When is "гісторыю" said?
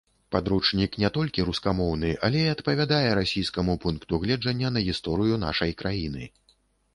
4.89-5.35